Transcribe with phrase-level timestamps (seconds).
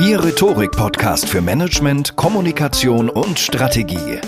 [0.00, 4.20] Ihr Rhetorik-Podcast für Management, Kommunikation und Strategie.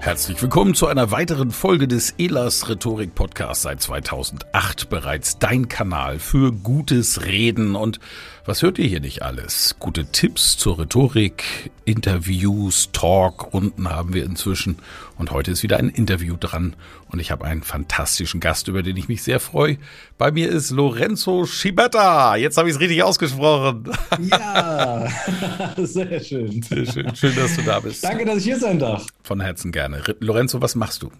[0.00, 6.18] Herzlich willkommen zu einer weiteren Folge des Elas Rhetorik Podcasts seit 2008 bereits dein Kanal
[6.18, 8.00] für gutes Reden und
[8.46, 9.76] was hört ihr hier nicht alles?
[9.78, 14.76] Gute Tipps zur Rhetorik, Interviews, Talkrunden haben wir inzwischen
[15.16, 16.76] und heute ist wieder ein Interview dran
[17.08, 19.78] und ich habe einen fantastischen Gast, über den ich mich sehr freue.
[20.18, 22.36] Bei mir ist Lorenzo Schibetta.
[22.36, 23.90] Jetzt habe ich es richtig ausgesprochen.
[24.20, 25.08] Ja,
[25.78, 26.62] sehr schön.
[26.62, 27.14] Sehr schön.
[27.14, 28.04] Schön, dass du da bist.
[28.04, 29.06] Danke, dass ich hier sein darf.
[29.22, 30.02] Von Herzen gerne.
[30.20, 31.10] Lorenzo, was machst du?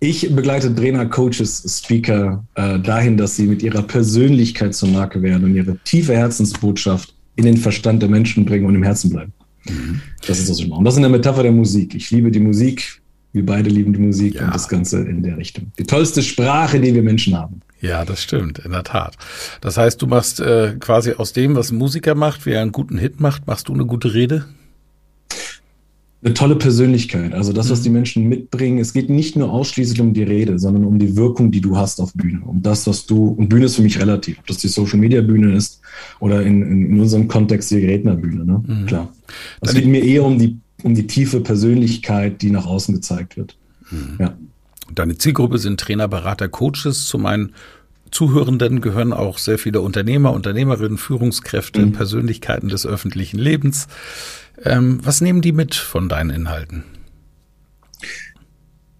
[0.00, 5.44] Ich begleite Trainer, Coaches, Speaker äh, dahin, dass sie mit ihrer Persönlichkeit zur Marke werden
[5.44, 9.32] und ihre tiefe Herzensbotschaft in den Verstand der Menschen bringen und im Herzen bleiben.
[9.68, 10.00] Mhm.
[10.26, 10.78] Das ist, was ich mache.
[10.78, 11.94] Und das ist eine Metapher der Musik.
[11.94, 13.00] Ich liebe die Musik.
[13.32, 14.44] Wir beide lieben die Musik ja.
[14.44, 15.72] und das Ganze in der Richtung.
[15.78, 17.60] Die tollste Sprache, die wir Menschen haben.
[17.80, 19.16] Ja, das stimmt, in der Tat.
[19.60, 22.72] Das heißt, du machst äh, quasi aus dem, was ein Musiker macht, wie er einen
[22.72, 24.44] guten Hit macht, machst du eine gute Rede?
[26.24, 27.34] Eine tolle Persönlichkeit.
[27.34, 27.84] Also das, was mhm.
[27.84, 28.78] die Menschen mitbringen.
[28.78, 32.00] Es geht nicht nur ausschließlich um die Rede, sondern um die Wirkung, die du hast
[32.00, 32.42] auf Bühne.
[32.44, 35.20] Um das, was du, und Bühne ist für mich relativ, ob das die Social Media
[35.20, 35.80] Bühne ist
[36.20, 38.62] oder in, in, unserem Kontext die Rednerbühne, ne?
[38.64, 38.86] Mhm.
[38.86, 39.12] Klar.
[39.60, 43.56] Es geht mir eher um die, um die tiefe Persönlichkeit, die nach außen gezeigt wird.
[43.90, 44.16] Mhm.
[44.20, 44.36] Ja.
[44.94, 47.06] Deine Zielgruppe sind Trainer, Berater, Coaches.
[47.06, 47.52] Zu meinen
[48.12, 51.92] Zuhörenden gehören auch sehr viele Unternehmer, Unternehmerinnen, Führungskräfte, mhm.
[51.92, 53.88] Persönlichkeiten des öffentlichen Lebens.
[54.64, 56.84] Ähm, was nehmen die mit von deinen Inhalten?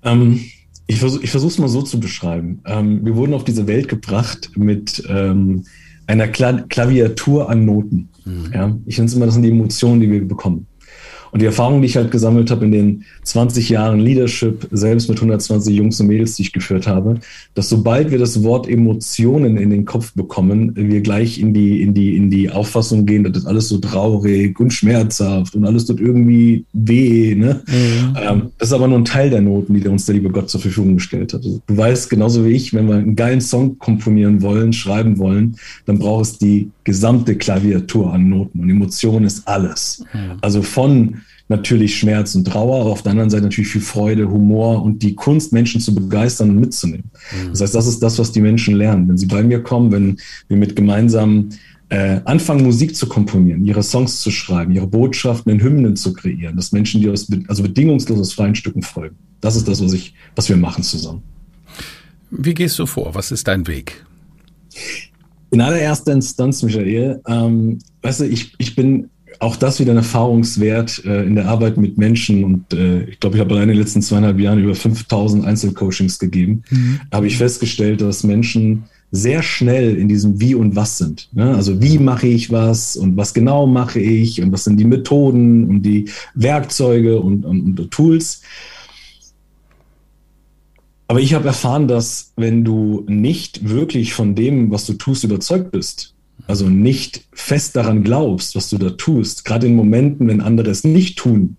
[0.03, 0.41] Ähm,
[0.87, 2.61] ich versuche es mal so zu beschreiben.
[2.67, 5.65] Ähm, wir wurden auf diese Welt gebracht mit ähm,
[6.07, 8.09] einer Kla Klaviatur an Noten.
[8.25, 8.51] Mhm.
[8.53, 8.77] Ja?
[8.87, 10.67] Ich nenne es immer, das sind die Emotionen, die wir bekommen.
[11.33, 15.17] Und die Erfahrung, die ich halt gesammelt habe in den 20 Jahren Leadership, selbst mit
[15.17, 17.21] 120 Jungs und Mädels, die ich geführt habe,
[17.55, 21.95] dass sobald wir das Wort Emotionen in den Kopf bekommen, wir gleich in die, in
[21.95, 26.01] die, in die Auffassung gehen, dass das alles so traurig und schmerzhaft und alles tut
[26.01, 27.35] irgendwie weh.
[27.35, 27.63] Ne?
[27.67, 28.17] Mhm.
[28.23, 30.61] Ähm, das ist aber nur ein Teil der Noten, die uns der liebe Gott zur
[30.61, 31.43] Verfügung gestellt hat.
[31.45, 35.57] Also, du weißt genauso wie ich, wenn wir einen geilen Song komponieren wollen, schreiben wollen,
[35.87, 40.05] dann braucht es die gesamte Klaviatur an Noten und Emotion ist alles.
[40.13, 40.39] Mhm.
[40.43, 41.22] Also von
[41.53, 45.15] natürlich Schmerz und Trauer, aber auf der anderen Seite natürlich viel Freude, Humor und die
[45.15, 47.11] Kunst, Menschen zu begeistern und mitzunehmen.
[47.33, 47.51] Mhm.
[47.51, 49.09] Das heißt, das ist das, was die Menschen lernen.
[49.09, 50.19] Wenn sie bei mir kommen, wenn
[50.49, 51.51] wir mit gemeinsam
[51.91, 56.57] äh, anfangen, Musik zu komponieren, ihre Songs zu schreiben, ihre Botschaften in Hymnen zu kreieren,
[56.57, 59.17] dass Menschen, die aus, also bedingungslos aus freien Stücken folgen.
[59.41, 61.23] Das ist das, was ich, was wir machen zusammen.
[62.31, 63.15] Wie gehst du vor?
[63.15, 64.05] Was ist dein Weg?
[65.51, 69.11] In allererster Instanz, Michael, ähm, weißt du, ich, ich bin
[69.43, 72.45] auch das wieder ein Erfahrungswert äh, in der Arbeit mit Menschen.
[72.45, 76.21] Und äh, ich glaube, ich habe allein in den letzten zweieinhalb Jahren über 5000 Einzelcoachings
[76.21, 76.63] gegeben.
[76.71, 77.01] Mhm.
[77.11, 81.29] Da habe ich festgestellt, dass Menschen sehr schnell in diesem Wie und Was sind.
[81.33, 81.55] Ne?
[81.57, 85.69] Also wie mache ich was und was genau mache ich und was sind die Methoden
[85.69, 88.43] und die Werkzeuge und, und, und Tools.
[91.09, 95.73] Aber ich habe erfahren, dass wenn du nicht wirklich von dem, was du tust, überzeugt
[95.73, 96.12] bist,
[96.47, 100.85] also nicht fest daran glaubst, was du da tust, gerade in Momenten, wenn andere es
[100.85, 101.57] nicht tun,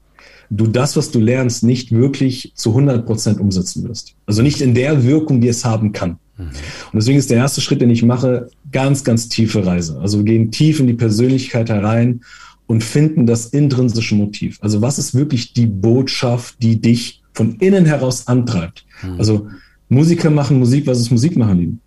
[0.49, 4.15] du das, was du lernst, nicht wirklich zu 100 Prozent umsetzen wirst.
[4.25, 6.17] Also nicht in der Wirkung, die es haben kann.
[6.37, 6.43] Mhm.
[6.45, 9.99] Und deswegen ist der erste Schritt, den ich mache, ganz, ganz tiefe Reise.
[9.99, 12.21] Also wir gehen tief in die Persönlichkeit herein
[12.67, 14.57] und finden das intrinsische Motiv.
[14.61, 18.85] Also was ist wirklich die Botschaft, die dich von innen heraus antreibt?
[19.01, 19.19] Mhm.
[19.19, 19.47] Also
[19.89, 21.81] Musiker machen Musik, was es Musik machen lieben.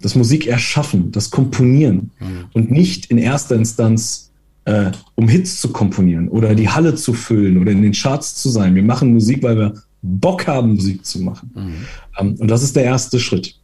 [0.00, 2.44] Das Musik erschaffen, das Komponieren mhm.
[2.52, 4.30] und nicht in erster Instanz
[4.64, 8.48] äh, um Hits zu komponieren oder die Halle zu füllen oder in den Charts zu
[8.48, 8.74] sein.
[8.74, 11.50] Wir machen Musik, weil wir Bock haben, Musik zu machen.
[11.54, 11.74] Mhm.
[12.18, 13.56] Ähm, und das ist der erste Schritt.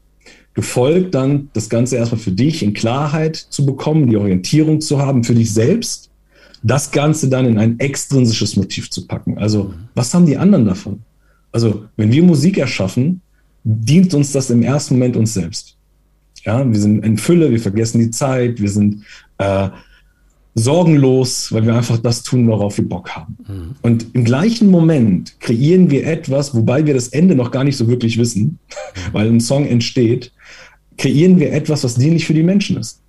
[0.54, 5.22] Gefolgt dann das Ganze erstmal für dich in Klarheit zu bekommen, die Orientierung zu haben
[5.22, 6.10] für dich selbst,
[6.62, 9.38] das Ganze dann in ein extrinsisches Motiv zu packen.
[9.38, 9.74] Also, mhm.
[9.94, 11.02] was haben die anderen davon?
[11.52, 13.20] Also, wenn wir Musik erschaffen,
[13.62, 15.75] dient uns das im ersten Moment uns selbst.
[16.46, 19.02] Ja, wir sind in Fülle, wir vergessen die Zeit, wir sind
[19.38, 19.69] äh,
[20.54, 23.37] sorgenlos, weil wir einfach das tun, worauf wir Bock haben.
[23.46, 23.75] Mhm.
[23.82, 27.88] Und im gleichen Moment kreieren wir etwas, wobei wir das Ende noch gar nicht so
[27.88, 29.12] wirklich wissen, mhm.
[29.12, 30.32] weil ein Song entsteht,
[30.96, 33.02] kreieren wir etwas, was dienlich für die Menschen ist.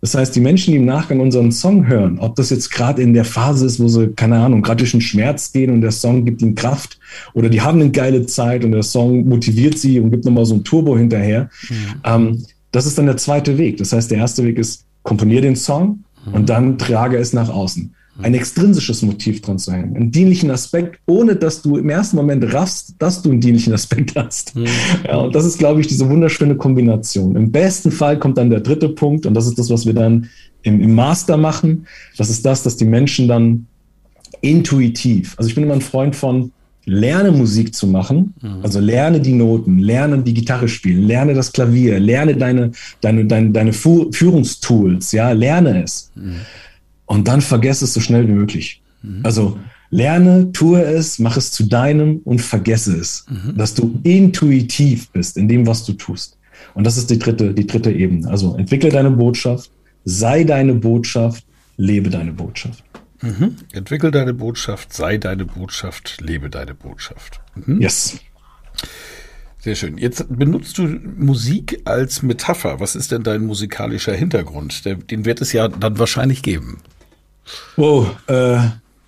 [0.00, 3.14] Das heißt, die Menschen, die im Nachgang unseren Song hören, ob das jetzt gerade in
[3.14, 6.24] der Phase ist, wo sie, keine Ahnung, gerade durch einen Schmerz gehen und der Song
[6.24, 6.98] gibt ihnen Kraft,
[7.34, 10.54] oder die haben eine geile Zeit und der Song motiviert sie und gibt nochmal so
[10.54, 11.50] ein Turbo hinterher.
[11.68, 11.76] Mhm.
[12.04, 13.78] Ähm, das ist dann der zweite Weg.
[13.78, 16.34] Das heißt, der erste Weg ist, komponier den Song mhm.
[16.34, 20.98] und dann trage es nach außen ein extrinsisches Motiv dran zu hängen, einen dienlichen Aspekt,
[21.06, 24.56] ohne dass du im ersten Moment raffst, dass du einen dienlichen Aspekt hast.
[24.56, 24.66] Mhm.
[25.06, 27.36] Ja, und das ist, glaube ich, diese wunderschöne Kombination.
[27.36, 30.28] Im besten Fall kommt dann der dritte Punkt und das ist das, was wir dann
[30.62, 31.86] im, im Master machen.
[32.16, 33.66] Das ist das, dass die Menschen dann
[34.40, 36.52] intuitiv, also ich bin immer ein Freund von,
[36.88, 38.60] lerne Musik zu machen, mhm.
[38.62, 43.50] also lerne die Noten, lerne die Gitarre spielen, lerne das Klavier, lerne deine, deine, deine,
[43.50, 46.10] deine Führungstools, ja, lerne es.
[46.14, 46.36] Mhm
[47.08, 48.82] und dann vergesse es so schnell wie möglich.
[49.02, 49.20] Mhm.
[49.24, 49.58] Also
[49.90, 53.56] lerne, tue es, mach es zu deinem und vergesse es, mhm.
[53.56, 56.36] dass du intuitiv bist in dem, was du tust.
[56.74, 58.28] Und das ist die dritte, die dritte Ebene.
[58.28, 59.70] Also entwickle deine Botschaft,
[60.04, 61.44] sei deine Botschaft,
[61.76, 62.84] lebe deine Botschaft.
[63.20, 63.56] Mhm.
[63.72, 67.40] Entwickel deine Botschaft, sei deine Botschaft, lebe deine Botschaft.
[67.54, 67.80] Mhm.
[67.80, 68.18] Yes.
[69.60, 69.98] Sehr schön.
[69.98, 72.78] Jetzt benutzt du Musik als Metapher.
[72.78, 74.84] Was ist denn dein musikalischer Hintergrund?
[74.84, 76.78] Den wird es ja dann wahrscheinlich geben.
[77.76, 78.58] Wow, äh,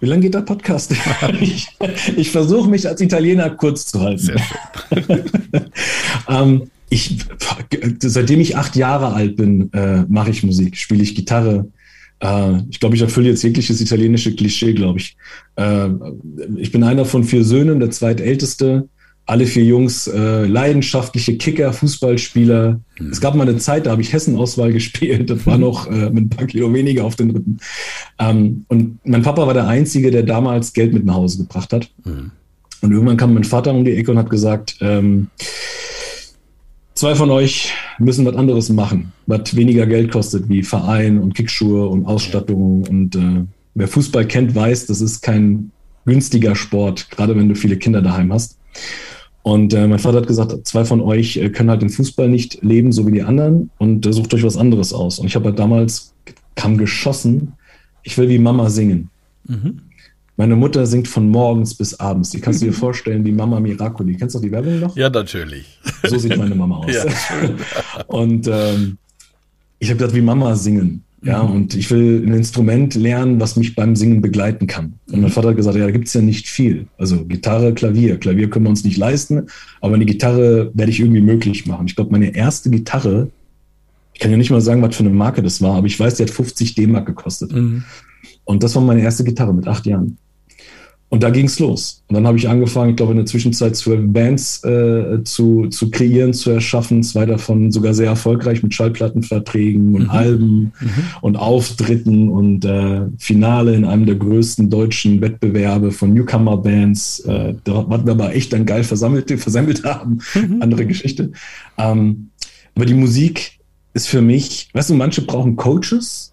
[0.01, 0.95] wie lange geht der Podcast?
[1.41, 1.69] ich,
[2.17, 4.33] ich versuche mich als Italiener kurz zu halten.
[6.29, 7.19] ähm, ich,
[8.01, 11.67] seitdem ich acht Jahre alt bin, äh, mache ich Musik, spiele ich Gitarre.
[12.21, 15.17] Äh, ich glaube, ich erfülle jetzt jegliches italienische Klischee, glaube ich.
[15.57, 15.89] Äh,
[16.57, 18.89] ich bin einer von vier Söhnen, der zweitälteste
[19.31, 22.81] alle vier Jungs äh, leidenschaftliche Kicker, Fußballspieler.
[22.99, 23.11] Mhm.
[23.11, 25.31] Es gab mal eine Zeit, da habe ich Hessen-Auswahl gespielt.
[25.31, 27.61] Das war noch äh, mit ein paar Kilo weniger auf den Rippen.
[28.19, 31.89] Ähm, und mein Papa war der Einzige, der damals Geld mit nach Hause gebracht hat.
[32.05, 32.33] Mhm.
[32.83, 35.29] Und irgendwann kam mein Vater um die Ecke und hat gesagt, ähm,
[36.95, 41.89] zwei von euch müssen was anderes machen, was weniger Geld kostet, wie Verein und Kickschuhe
[41.89, 42.85] und Ausstattung.
[42.89, 43.45] Und äh,
[43.75, 45.71] wer Fußball kennt, weiß, das ist kein
[46.07, 48.59] günstiger Sport, gerade wenn du viele Kinder daheim hast.
[49.43, 52.63] Und äh, mein Vater hat gesagt, zwei von euch äh, können halt den Fußball nicht
[52.63, 55.19] leben, so wie die anderen, und äh, sucht euch was anderes aus.
[55.19, 56.15] Und ich habe halt damals,
[56.57, 57.55] kam geschossen,
[58.03, 59.09] ich will wie Mama singen.
[59.47, 59.81] Mhm.
[60.41, 62.31] Meine Mutter singt von morgens bis abends.
[62.31, 64.17] Die kannst du dir vorstellen wie Mama Miracoli.
[64.17, 64.97] Kennst du die Werbung noch?
[64.97, 65.79] Ja, natürlich.
[66.03, 66.95] So sieht meine Mama aus.
[66.95, 67.05] Ja,
[68.07, 68.97] und ähm,
[69.81, 71.05] ich habe gedacht, wie Mama singen.
[71.23, 71.51] Ja, mhm.
[71.51, 74.95] und ich will ein Instrument lernen, was mich beim Singen begleiten kann.
[75.09, 75.35] Und mein mhm.
[75.35, 76.87] Vater hat gesagt, ja, da gibt's ja nicht viel.
[76.97, 78.17] Also Gitarre, Klavier.
[78.17, 79.49] Klavier können wir uns nicht leisten,
[79.83, 81.87] aber eine Gitarre werde ich irgendwie möglich machen.
[81.87, 83.29] Ich glaube, meine erste Gitarre,
[84.15, 86.15] ich kann ja nicht mal sagen, was für eine Marke das war, aber ich weiß,
[86.15, 87.53] die hat 50 D-Mark gekostet.
[87.53, 87.85] Mhm.
[88.45, 90.17] Und das war meine erste Gitarre mit acht Jahren.
[91.11, 92.05] Und da ging's los.
[92.07, 95.91] Und dann habe ich angefangen, ich glaube, in der Zwischenzeit zwölf Bands äh, zu, zu
[95.91, 97.03] kreieren, zu erschaffen.
[97.03, 100.11] Zwei davon sogar sehr erfolgreich mit Schallplattenverträgen und mhm.
[100.11, 100.91] Alben mhm.
[101.21, 107.21] und Auftritten und äh, Finale in einem der größten deutschen Wettbewerbe von Newcomer-Bands.
[107.21, 110.21] Äh, was wir aber echt dann geil versammelt, versammelt haben.
[110.37, 110.63] Mhm.
[110.63, 111.33] Andere Geschichte.
[111.77, 112.29] Ähm,
[112.77, 113.59] aber die Musik
[113.95, 116.33] ist für mich, weißt du, manche brauchen Coaches.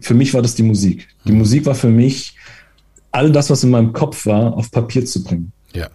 [0.00, 1.06] Für mich war das die Musik.
[1.24, 1.38] Die mhm.
[1.38, 2.34] Musik war für mich
[3.12, 5.52] all das, was in meinem Kopf war, auf Papier zu bringen.
[5.74, 5.88] Ja.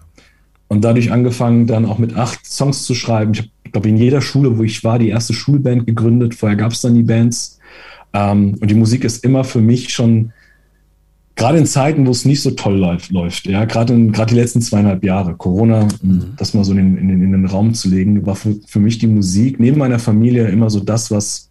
[0.68, 3.34] Und dadurch angefangen, dann auch mit acht Songs zu schreiben.
[3.34, 6.36] Ich habe, glaube in jeder Schule, wo ich war, die erste Schulband gegründet.
[6.36, 7.60] Vorher gab es dann die Bands.
[8.14, 10.32] Ähm, und die Musik ist immer für mich schon,
[11.36, 15.04] gerade in Zeiten, wo es nicht so toll läuft, läuft ja, gerade die letzten zweieinhalb
[15.04, 16.34] Jahre, Corona, mhm.
[16.38, 18.98] das mal so in den, in, in den Raum zu legen, war für, für mich
[19.00, 21.50] die Musik neben meiner Familie immer so das, was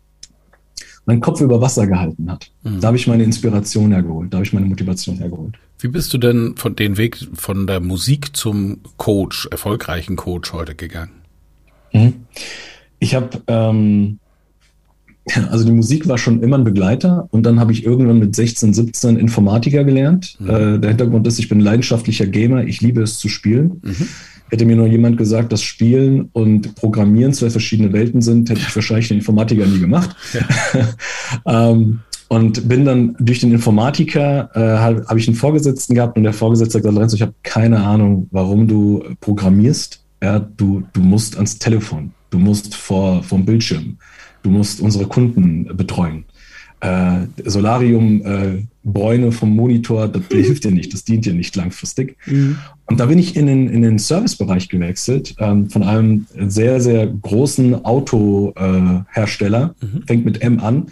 [1.06, 2.50] meinen Kopf über Wasser gehalten hat.
[2.62, 2.80] Mhm.
[2.80, 5.54] Da habe ich meine Inspiration hergeholt, da habe ich meine Motivation hergeholt.
[5.78, 10.74] Wie bist du denn von den Weg von der Musik zum Coach, erfolgreichen Coach heute
[10.74, 11.12] gegangen?
[11.92, 12.14] Mhm.
[12.98, 14.18] Ich habe ähm,
[15.50, 18.72] Also die Musik war schon immer ein Begleiter und dann habe ich irgendwann mit 16,
[18.74, 20.36] 17 Informatiker gelernt.
[20.38, 20.50] Mhm.
[20.50, 23.80] Äh, der Hintergrund ist, ich bin leidenschaftlicher Gamer, ich liebe es zu spielen.
[23.82, 24.08] Mhm.
[24.48, 28.76] Hätte mir nur jemand gesagt, dass Spielen und Programmieren zwei verschiedene Welten sind, hätte ich
[28.76, 30.14] wahrscheinlich den Informatiker nie gemacht.
[30.32, 30.88] Ja.
[31.70, 36.24] ähm, und bin dann durch den Informatiker, äh, habe hab ich einen Vorgesetzten gehabt und
[36.24, 40.02] der Vorgesetzte hat gesagt, Lorenzo, ich habe keine Ahnung, warum du programmierst.
[40.22, 43.98] Ja, du, du musst ans Telefon, du musst vor vom Bildschirm,
[44.42, 46.24] du musst unsere Kunden betreuen.
[46.80, 52.16] Äh, Solarium, äh, vom Monitor, das hilft dir nicht, das dient dir nicht langfristig.
[52.26, 52.58] Mhm.
[52.86, 57.06] Und da bin ich in den, in den Servicebereich gewechselt, ähm, von einem sehr, sehr
[57.06, 60.02] großen Autohersteller, äh, mhm.
[60.06, 60.86] fängt mit M an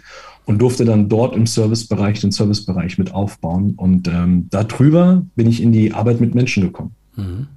[0.45, 3.73] und durfte dann dort im Servicebereich den Servicebereich mit aufbauen.
[3.77, 6.91] Und ähm, darüber bin ich in die Arbeit mit Menschen gekommen.
[7.15, 7.47] Mhm.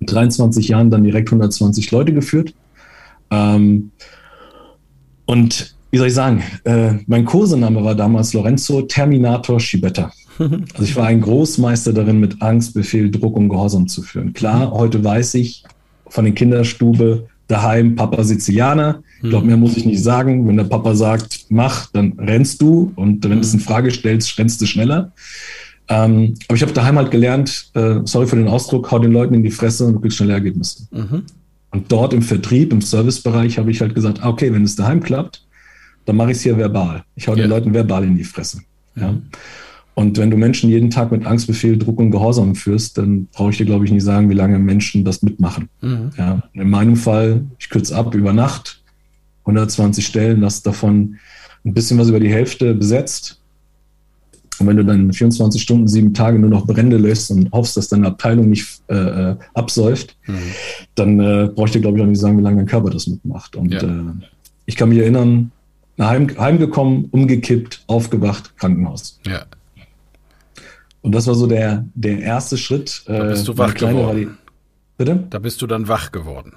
[0.00, 2.54] Mit 23 Jahren dann direkt 120 Leute geführt.
[3.30, 3.90] Ähm,
[5.26, 10.12] und wie soll ich sagen, äh, mein Kursename war damals Lorenzo Terminator Schibetta.
[10.38, 14.34] Also ich war ein Großmeister darin, mit Angst, Befehl, Druck und Gehorsam zu führen.
[14.34, 15.64] Klar, heute weiß ich
[16.08, 19.02] von den Kinderstube, daheim Papa Sizilianer.
[19.22, 20.46] Ich glaube, mehr muss ich nicht sagen.
[20.46, 22.92] Wenn der Papa sagt, mach, dann rennst du.
[22.96, 25.12] Und wenn du es in Frage stellst, rennst du schneller.
[25.88, 29.34] Ähm, aber ich habe daheim halt gelernt, äh, sorry für den Ausdruck, hau den Leuten
[29.34, 30.88] in die Fresse und du kriegst schnelle Ergebnisse.
[30.90, 31.22] Mhm.
[31.70, 35.45] Und dort im Vertrieb, im Servicebereich habe ich halt gesagt, okay, wenn es daheim klappt,
[36.06, 37.04] dann mache ich es hier verbal.
[37.14, 37.42] Ich hau ja.
[37.42, 38.62] den Leuten verbal in die Fresse.
[38.94, 39.14] Ja.
[39.94, 43.56] Und wenn du Menschen jeden Tag mit Angstbefehl, Druck und Gehorsam führst, dann brauche ich
[43.56, 45.68] dir, glaube ich, nicht sagen, wie lange Menschen das mitmachen.
[45.80, 46.10] Mhm.
[46.18, 48.82] Ja, in meinem Fall, ich kürze ab über Nacht,
[49.46, 51.16] 120 Stellen, das davon
[51.64, 53.40] ein bisschen was über die Hälfte besetzt.
[54.58, 57.88] Und wenn du dann 24 Stunden, sieben Tage nur noch Brände löst und hoffst, dass
[57.88, 60.34] deine Abteilung nicht äh, äh absäuft, mhm.
[60.94, 63.06] dann äh, brauche ich dir, glaube ich, auch nicht sagen, wie lange dein Körper das
[63.06, 63.56] mitmacht.
[63.56, 63.80] Und ja.
[63.82, 64.12] äh,
[64.66, 65.52] ich kann mich erinnern,
[65.98, 69.20] heim, heimgekommen, umgekippt, aufgewacht, Krankenhaus.
[69.26, 69.44] Ja.
[71.02, 73.04] Und das war so der, der erste Schritt.
[73.06, 74.16] Da bist du äh, wach geworden.
[74.18, 74.28] Die,
[74.98, 75.24] bitte?
[75.30, 76.54] Da bist du dann wach geworden.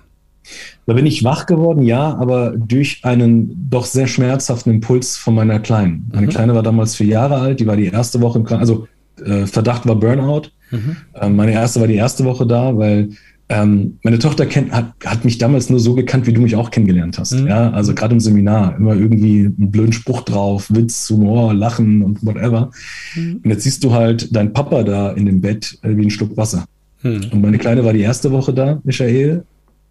[0.85, 5.59] Da bin ich wach geworden, ja, aber durch einen doch sehr schmerzhaften Impuls von meiner
[5.59, 6.09] Kleinen.
[6.11, 6.31] Meine mhm.
[6.31, 9.45] Kleine war damals vier Jahre alt, die war die erste Woche im Krankenhaus, also äh,
[9.45, 10.49] Verdacht war Burnout.
[10.71, 10.97] Mhm.
[11.13, 13.09] Äh, meine erste war die erste Woche da, weil
[13.51, 16.69] ähm, meine Tochter kennt, hat, hat mich damals nur so gekannt, wie du mich auch
[16.69, 17.33] kennengelernt hast.
[17.33, 17.47] Mhm.
[17.47, 22.23] Ja, also gerade im Seminar immer irgendwie einen blöden Spruch drauf, Witz, Humor, Lachen und
[22.23, 22.69] whatever.
[23.15, 23.41] Mhm.
[23.43, 26.37] Und jetzt siehst du halt dein Papa da in dem Bett äh, wie ein Stück
[26.37, 26.65] Wasser.
[27.01, 27.21] Mhm.
[27.31, 29.43] Und meine Kleine war die erste Woche da, Michael,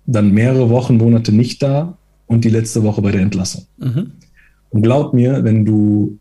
[0.06, 3.64] dann mehrere Wochen, Monate nicht da und die letzte Woche bei der Entlassung.
[3.78, 4.12] Mhm.
[4.70, 6.16] Und glaub mir, wenn du,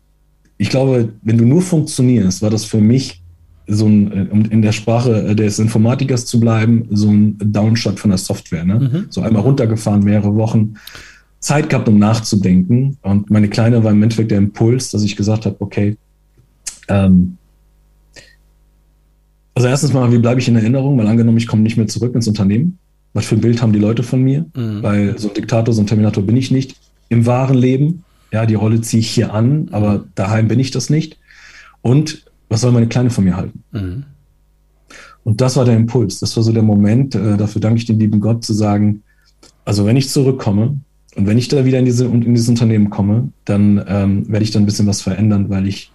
[0.56, 3.22] ich glaube, wenn du nur funktionierst, war das für mich
[3.68, 8.00] so ein, äh, um in der Sprache äh, des Informatikers zu bleiben, so ein Downshot
[8.00, 8.64] von der Software.
[8.64, 8.80] Ne?
[8.80, 9.06] Mhm.
[9.10, 10.74] So einmal runtergefahren, mehrere Wochen.
[11.40, 12.96] Zeit gehabt, um nachzudenken.
[13.02, 15.96] Und meine Kleine war im Endeffekt der Impuls, dass ich gesagt habe, okay,
[16.88, 17.36] ähm,
[19.54, 20.98] also erstens mal, wie bleibe ich in Erinnerung?
[20.98, 22.78] Weil angenommen, ich komme nicht mehr zurück ins Unternehmen.
[23.12, 24.46] Was für ein Bild haben die Leute von mir?
[24.54, 24.82] Mhm.
[24.82, 26.76] Weil so ein Diktator, so ein Terminator bin ich nicht.
[27.08, 30.90] Im wahren Leben, ja, die Rolle ziehe ich hier an, aber daheim bin ich das
[30.90, 31.18] nicht.
[31.82, 33.62] Und was soll meine Kleine von mir halten?
[33.72, 34.04] Mhm.
[35.24, 37.98] Und das war der Impuls, das war so der Moment, äh, dafür danke ich dem
[37.98, 39.02] lieben Gott, zu sagen,
[39.64, 40.80] also wenn ich zurückkomme
[41.16, 44.50] und wenn ich da wieder in, diese, in dieses Unternehmen komme, dann ähm, werde ich
[44.50, 45.92] da ein bisschen was verändern, weil ich,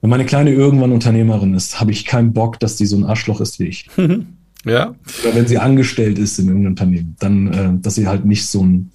[0.00, 3.40] wenn meine Kleine irgendwann Unternehmerin ist, habe ich keinen Bock, dass die so ein Arschloch
[3.40, 3.88] ist wie ich.
[4.64, 4.94] ja.
[5.22, 8.62] Oder wenn sie angestellt ist in irgendeinem Unternehmen, dann, äh, dass sie halt nicht so
[8.62, 8.90] einen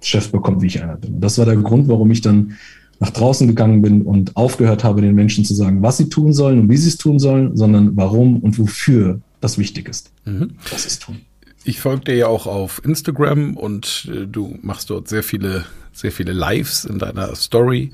[0.00, 1.20] Chef bekommt, wie ich einer bin.
[1.20, 2.52] Das war der Grund, warum ich dann
[3.00, 6.60] nach draußen gegangen bin und aufgehört habe, den Menschen zu sagen, was sie tun sollen
[6.60, 10.52] und wie sie es tun sollen, sondern warum und wofür das wichtig ist, mhm.
[10.64, 11.20] sie es tun.
[11.64, 16.12] Ich folge dir ja auch auf Instagram und äh, du machst dort sehr viele, sehr
[16.12, 17.90] viele Lives in deiner Story.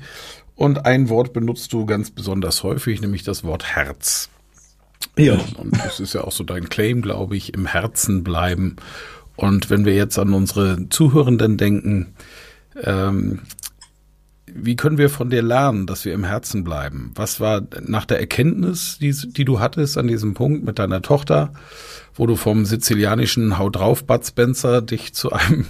[0.55, 4.29] Und ein Wort benutzt du ganz besonders häufig, nämlich das Wort Herz.
[5.17, 5.39] Ja.
[5.57, 8.75] Und das ist ja auch so dein Claim, glaube ich, im Herzen bleiben.
[9.35, 12.13] Und wenn wir jetzt an unsere Zuhörenden denken,
[12.83, 13.39] ähm,
[14.47, 17.11] wie können wir von dir lernen, dass wir im Herzen bleiben?
[17.15, 21.53] Was war nach der Erkenntnis, die, die du hattest an diesem Punkt mit deiner Tochter,
[22.15, 25.67] wo du vom sizilianischen Hau drauf Bud Spencer dich zu einem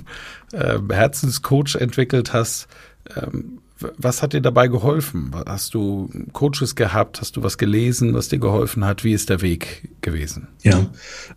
[0.51, 2.67] äh, Herzenscoach entwickelt hast?
[3.15, 3.59] Ähm,
[3.97, 5.31] was hat dir dabei geholfen?
[5.47, 7.19] Hast du Coaches gehabt?
[7.19, 9.03] Hast du was gelesen, was dir geholfen hat?
[9.03, 10.49] Wie ist der Weg gewesen?
[10.61, 10.85] Ja,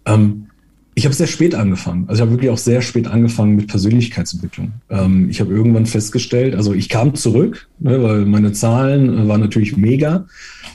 [0.05, 0.50] ähm,
[0.95, 2.05] ich habe sehr spät angefangen.
[2.07, 4.73] Also ich habe wirklich auch sehr spät angefangen mit Persönlichkeitsentwicklung.
[4.91, 9.41] Ähm, ich habe irgendwann festgestellt, also ich kam zurück, ne, weil meine Zahlen äh, waren
[9.41, 10.27] natürlich mega.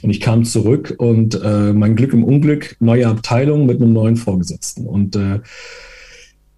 [0.01, 4.17] Und ich kam zurück und äh, mein Glück im Unglück, neue Abteilung mit einem neuen
[4.17, 4.85] Vorgesetzten.
[4.85, 5.39] Und äh,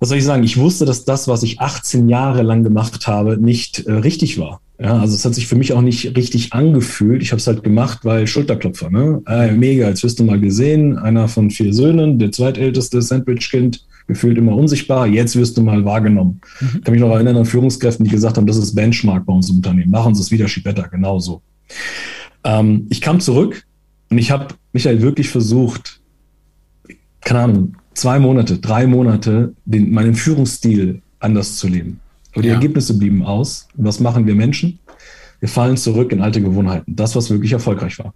[0.01, 0.43] was soll ich sagen?
[0.43, 4.59] Ich wusste, dass das, was ich 18 Jahre lang gemacht habe, nicht äh, richtig war.
[4.79, 7.21] Ja, also es hat sich für mich auch nicht richtig angefühlt.
[7.21, 9.21] Ich habe es halt gemacht, weil Schulterklopfer, ne?
[9.27, 14.39] Äh, mega, als wirst du mal gesehen, einer von vier Söhnen, der zweitälteste Sandwich-Kind, gefühlt
[14.39, 16.41] immer unsichtbar, jetzt wirst du mal wahrgenommen.
[16.59, 16.81] Mhm.
[16.81, 19.57] kann mich noch erinnern an Führungskräften, die gesagt haben, das ist Benchmark bei uns im
[19.57, 19.91] Unternehmen.
[19.91, 21.43] Machen Sie es wieder, Schibetta, genauso.
[22.43, 23.63] Ähm, ich kam zurück
[24.09, 26.01] und ich habe Michael wirklich versucht,
[27.21, 31.99] keine Ahnung, zwei Monate, drei Monate den, meinen Führungsstil anders zu leben.
[32.33, 32.55] Aber die ja.
[32.55, 33.67] Ergebnisse blieben aus.
[33.75, 34.79] was machen wir Menschen?
[35.39, 36.95] Wir fallen zurück in alte Gewohnheiten.
[36.95, 38.13] Das, was wirklich erfolgreich war.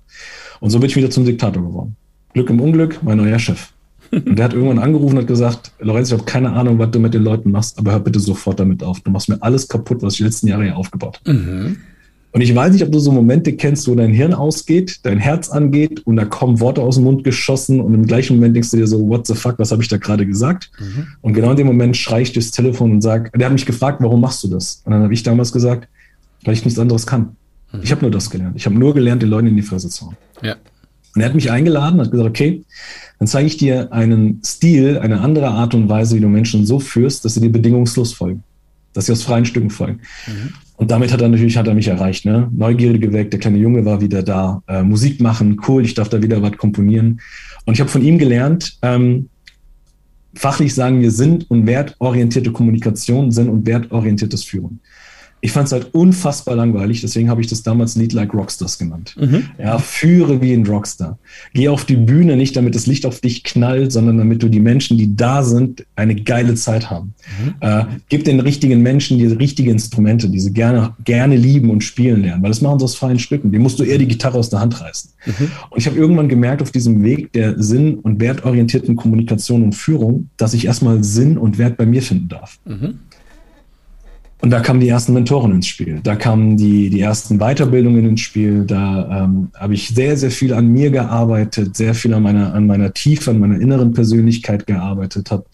[0.60, 1.96] Und so bin ich wieder zum Diktator geworden.
[2.34, 3.70] Glück im Unglück, mein neuer Chef.
[4.12, 7.00] Und der hat irgendwann angerufen und hat gesagt, Lorenz, ich habe keine Ahnung, was du
[7.00, 9.00] mit den Leuten machst, aber hör bitte sofort damit auf.
[9.02, 11.38] Du machst mir alles kaputt, was ich die letzten Jahre hier aufgebaut habe.
[11.38, 11.78] Mhm.
[12.36, 15.50] Und ich weiß nicht, ob du so Momente kennst, wo dein Hirn ausgeht, dein Herz
[15.50, 18.78] angeht und da kommen Worte aus dem Mund geschossen und im gleichen Moment denkst du
[18.78, 20.70] dir so, what the fuck, was habe ich da gerade gesagt?
[20.78, 21.08] Mhm.
[21.22, 24.02] Und genau in dem Moment schreie ich durchs Telefon und sage, der hat mich gefragt,
[24.02, 24.82] warum machst du das?
[24.84, 25.88] Und dann habe ich damals gesagt,
[26.44, 27.38] weil ich nichts anderes kann.
[27.72, 27.80] Mhm.
[27.84, 28.58] Ich habe nur das gelernt.
[28.58, 30.18] Ich habe nur gelernt, den Leuten in die Fresse zu hauen.
[30.42, 30.58] Ja.
[31.16, 32.66] Und er hat mich eingeladen, hat gesagt, okay,
[33.18, 36.82] dann zeige ich dir einen Stil, eine andere Art und Weise, wie du Menschen so
[36.82, 38.44] führst, dass sie dir bedingungslos folgen,
[38.92, 40.02] dass sie aus freien Stücken folgen.
[40.28, 40.50] Mhm.
[40.78, 42.50] Und damit hat er natürlich hat er mich erreicht, ne?
[42.54, 46.22] Neugierde geweckt, der kleine Junge war wieder da, äh, Musik machen, cool, ich darf da
[46.22, 47.22] wieder was komponieren.
[47.66, 49.30] Und ich habe von ihm gelernt, ähm,
[50.36, 54.82] fachlich sagen wir Sinn- und wertorientierte Kommunikation, Sinn- und wertorientiertes Führen
[55.46, 59.16] ich fand es halt unfassbar langweilig, deswegen habe ich das damals Lead Like Rockstars genannt.
[59.20, 59.44] Mhm.
[59.60, 61.20] Ja, führe wie ein Rockstar.
[61.54, 64.60] Geh auf die Bühne nicht, damit das Licht auf dich knallt, sondern damit du die
[64.60, 67.14] Menschen, die da sind, eine geile Zeit haben.
[67.40, 67.54] Mhm.
[67.60, 72.24] Äh, gib den richtigen Menschen die richtigen Instrumente, die sie gerne, gerne lieben und spielen
[72.24, 73.52] lernen, weil das machen sie aus freien Stücken.
[73.52, 75.12] Dem musst du eher die Gitarre aus der Hand reißen.
[75.28, 75.52] Mhm.
[75.70, 80.32] Und ich habe irgendwann gemerkt auf diesem Weg der sinn- und wertorientierten Kommunikation und Führung,
[80.38, 82.58] dass ich erstmal Sinn und Wert bei mir finden darf.
[84.42, 86.02] Und da kamen die ersten Mentoren ins Spiel.
[86.04, 88.66] Da kamen die, die ersten Weiterbildungen ins Spiel.
[88.66, 92.68] Da ähm, habe ich sehr, sehr viel an mir gearbeitet, sehr viel an meiner, an
[92.68, 95.46] meiner Tiefe, an meiner inneren Persönlichkeit gearbeitet, habe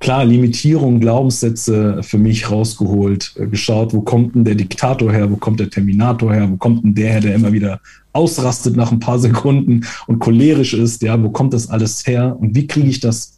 [0.00, 5.36] klar Limitierung, Glaubenssätze für mich rausgeholt, äh, geschaut, wo kommt denn der Diktator her, wo
[5.36, 7.80] kommt der Terminator her, wo kommt denn der her, der immer wieder
[8.12, 12.56] ausrastet nach ein paar Sekunden und cholerisch ist, ja, wo kommt das alles her und
[12.56, 13.36] wie kriege ich das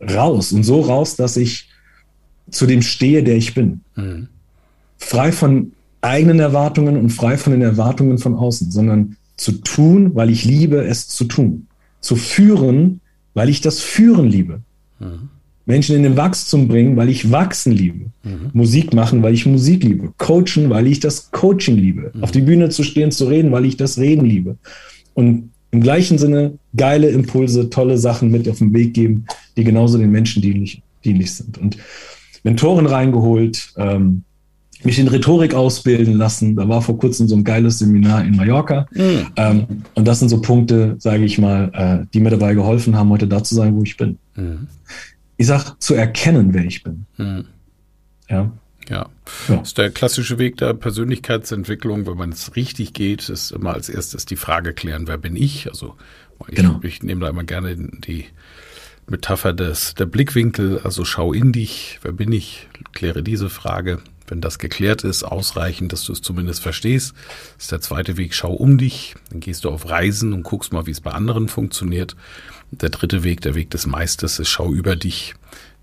[0.00, 1.68] raus und so raus, dass ich
[2.50, 3.80] zu dem stehe, der ich bin.
[3.96, 4.28] Mhm.
[4.98, 10.30] Frei von eigenen Erwartungen und frei von den Erwartungen von außen, sondern zu tun, weil
[10.30, 11.66] ich liebe, es zu tun.
[12.00, 13.00] Zu führen,
[13.34, 14.60] weil ich das Führen liebe.
[14.98, 15.30] Mhm.
[15.66, 18.06] Menschen in den Wachstum bringen, weil ich Wachsen liebe.
[18.22, 18.50] Mhm.
[18.52, 20.12] Musik machen, weil ich Musik liebe.
[20.16, 22.10] Coachen, weil ich das Coaching liebe.
[22.14, 22.24] Mhm.
[22.24, 24.56] Auf die Bühne zu stehen, zu reden, weil ich das Reden liebe.
[25.14, 29.98] Und im gleichen Sinne geile Impulse, tolle Sachen mit auf den Weg geben, die genauso
[29.98, 31.58] den Menschen dienlich, dienlich sind.
[31.58, 31.76] Und
[32.48, 34.24] Mentoren reingeholt, ähm,
[34.82, 36.56] mich in Rhetorik ausbilden lassen.
[36.56, 38.86] Da war vor kurzem so ein geiles Seminar in Mallorca.
[38.92, 39.26] Mhm.
[39.36, 43.10] Ähm, und das sind so Punkte, sage ich mal, äh, die mir dabei geholfen haben,
[43.10, 44.16] heute da zu sein, wo ich bin.
[44.34, 44.66] Mhm.
[45.36, 47.04] Ich sag, zu erkennen, wer ich bin.
[47.18, 47.44] Mhm.
[48.30, 48.50] Ja.
[48.88, 49.10] Ja.
[49.48, 49.56] ja.
[49.56, 53.90] Das ist der klassische Weg der Persönlichkeitsentwicklung, wenn man es richtig geht, ist immer als
[53.90, 55.68] erstes die Frage klären, wer bin ich?
[55.68, 55.96] Also
[56.48, 56.80] ich, genau.
[56.82, 58.24] ich nehme da immer gerne die
[59.10, 64.00] Metapher des, der Blickwinkel, also schau in dich, wer bin ich, kläre diese Frage.
[64.26, 67.14] Wenn das geklärt ist, ausreichend, dass du es zumindest verstehst,
[67.58, 70.86] ist der zweite Weg, schau um dich, dann gehst du auf Reisen und guckst mal,
[70.86, 72.14] wie es bei anderen funktioniert.
[72.70, 75.34] Der dritte Weg, der Weg des Meisters, ist schau über dich.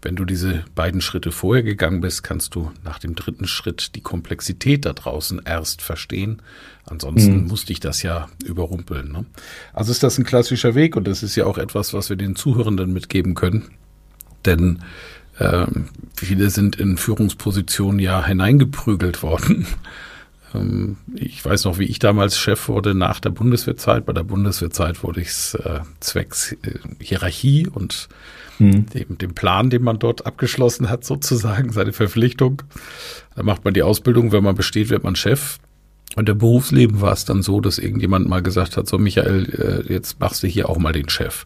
[0.06, 4.02] Wenn du diese beiden Schritte vorher gegangen bist, kannst du nach dem dritten Schritt die
[4.02, 6.44] Komplexität da draußen erst verstehen.
[6.86, 7.48] Ansonsten mhm.
[7.48, 9.12] musste ich das ja überrumpeln.
[9.12, 9.26] Ne?
[9.74, 12.36] Also ist das ein klassischer Weg und das ist ja auch etwas, was wir den
[12.36, 13.72] Zuhörenden mitgeben können.
[14.46, 14.84] Denn
[15.39, 15.65] äh,
[16.15, 19.65] viele sind in Führungspositionen ja hineingeprügelt worden.
[20.56, 24.06] Ähm, ich weiß noch, wie ich damals Chef wurde nach der Bundeswehrzeit.
[24.06, 28.08] Bei der Bundeswehrzeit wurde ich äh, zwecks äh, Hierarchie und
[28.60, 28.86] mhm.
[28.88, 32.62] dem, dem Plan, den man dort abgeschlossen hat, sozusagen, seine Verpflichtung.
[33.36, 35.60] Da macht man die Ausbildung, wenn man besteht, wird man Chef.
[36.15, 39.94] Und im Berufsleben war es dann so, dass irgendjemand mal gesagt hat, so Michael, äh,
[39.94, 41.46] jetzt machst du hier auch mal den Chef.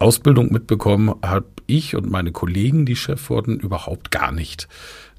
[0.00, 4.66] Ausbildung mitbekommen habe ich und meine Kollegen, die Chef wurden, überhaupt gar nicht.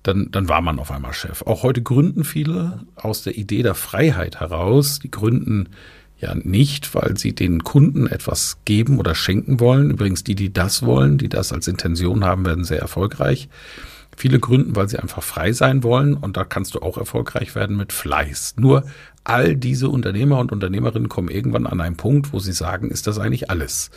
[0.04, 1.44] Dann, dann war man auf einmal Chef.
[1.44, 5.00] Auch heute gründen viele aus der Idee der Freiheit heraus.
[5.00, 5.70] Die gründen
[6.20, 9.92] ja nicht, weil sie den Kunden etwas geben oder schenken wollen.
[9.92, 13.50] Übrigens, die, die das wollen, die das als Intention haben, werden sehr erfolgreich.
[14.16, 17.78] Viele gründen, weil sie einfach frei sein wollen und da kannst du auch erfolgreich werden
[17.78, 18.56] mit Fleiß.
[18.58, 18.84] Nur
[19.24, 23.20] all diese Unternehmer und Unternehmerinnen kommen irgendwann an einen Punkt, wo sie sagen, ist das
[23.20, 23.90] eigentlich alles?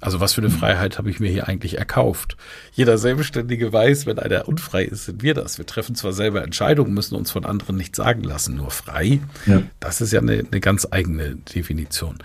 [0.00, 2.36] Also was für eine Freiheit habe ich mir hier eigentlich erkauft?
[2.72, 5.58] Jeder Selbstständige weiß, wenn einer unfrei ist, sind wir das.
[5.58, 9.20] Wir treffen zwar selber Entscheidungen, müssen uns von anderen nicht sagen lassen, nur frei.
[9.46, 9.62] Ja.
[9.78, 12.18] Das ist ja eine, eine ganz eigene Definition.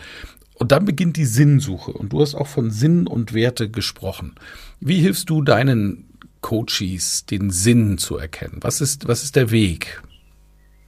[0.53, 1.91] Und dann beginnt die Sinnsuche.
[1.91, 4.35] Und du hast auch von Sinn und Werte gesprochen.
[4.79, 6.05] Wie hilfst du deinen
[6.39, 8.59] Coaches, den Sinn zu erkennen?
[8.61, 10.01] Was ist, was ist der Weg?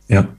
[0.07, 0.29] Ja.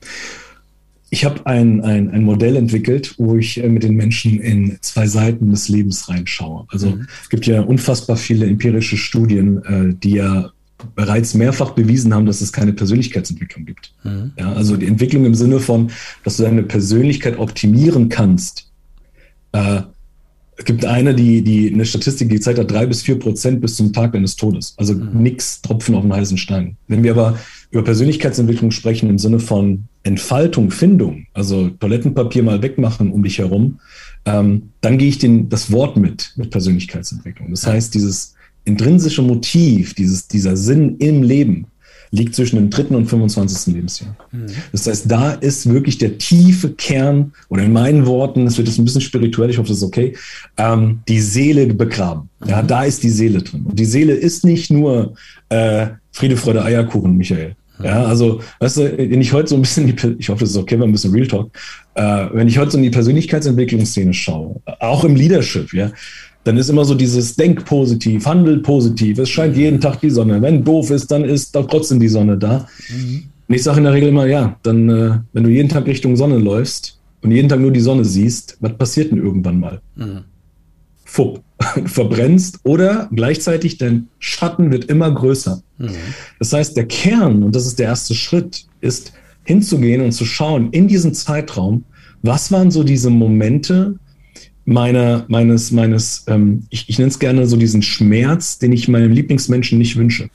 [1.10, 5.06] Ich habe ein, ein, ein Modell entwickelt, wo ich äh, mit den Menschen in zwei
[5.06, 6.66] Seiten des Lebens reinschaue.
[6.68, 7.06] Also mhm.
[7.22, 10.50] es gibt ja unfassbar viele empirische Studien, äh, die ja
[10.94, 13.94] bereits mehrfach bewiesen haben, dass es keine Persönlichkeitsentwicklung gibt.
[14.04, 14.32] Mhm.
[14.38, 15.90] Ja, also die Entwicklung im Sinne von,
[16.24, 18.70] dass du deine Persönlichkeit optimieren kannst.
[19.52, 19.82] Äh,
[20.56, 23.76] es gibt eine, die, die eine Statistik, die gezeigt hat, drei bis vier Prozent bis
[23.76, 24.74] zum Tag deines Todes.
[24.76, 25.22] Also mhm.
[25.22, 26.76] nix Tropfen auf den heißen Stein.
[26.88, 27.38] Wenn wir aber
[27.70, 33.80] über Persönlichkeitsentwicklung sprechen im Sinne von Entfaltung, Findung, also Toilettenpapier mal wegmachen um dich herum,
[34.24, 37.50] ähm, dann gehe ich den, das Wort mit, mit Persönlichkeitsentwicklung.
[37.50, 41.66] Das heißt, dieses intrinsische Motiv, dieses, dieser Sinn im Leben,
[42.10, 43.74] liegt zwischen dem dritten und 25.
[43.74, 44.16] Lebensjahr.
[44.32, 44.46] Mhm.
[44.72, 48.78] Das heißt, da ist wirklich der tiefe Kern, oder in meinen Worten, es wird jetzt
[48.78, 50.16] ein bisschen spirituell, ich hoffe, das ist okay,
[50.56, 52.30] ähm, die Seele begraben.
[52.40, 52.48] Mhm.
[52.48, 53.64] Ja, da ist die Seele drin.
[53.64, 55.14] Und die Seele ist nicht nur
[55.50, 57.54] äh, Friede, Freude, Eierkuchen, Michael.
[57.82, 60.56] Ja, also, weißt du, wenn ich heute so ein bisschen, die, ich hoffe, das ist
[60.56, 61.50] okay, ein bisschen Real Talk,
[61.94, 65.90] äh, wenn ich heute so in die Persönlichkeitsentwicklungsszene schaue, auch im Leadership, ja,
[66.44, 70.40] dann ist immer so dieses Denk positiv, handel positiv, es scheint jeden Tag die Sonne.
[70.40, 72.66] Wenn doof ist, dann ist doch trotzdem die Sonne da.
[72.88, 73.24] Mhm.
[73.48, 76.16] Und ich sage in der Regel immer, ja, dann, äh, wenn du jeden Tag Richtung
[76.16, 79.80] Sonne läufst und jeden Tag nur die Sonne siehst, was passiert denn irgendwann mal?
[79.96, 80.24] Mhm.
[81.04, 81.42] Fupp,
[81.86, 85.62] verbrennst oder gleichzeitig dein Schatten wird immer größer.
[85.78, 85.90] Mhm.
[86.38, 89.12] Das heißt, der Kern, und das ist der erste Schritt, ist
[89.44, 91.84] hinzugehen und zu schauen in diesem Zeitraum,
[92.22, 93.94] was waren so diese Momente,
[94.64, 99.12] meiner, meines, meines, ähm, ich, ich nenne es gerne so diesen Schmerz, den ich meinem
[99.12, 100.28] Lieblingsmenschen nicht wünsche.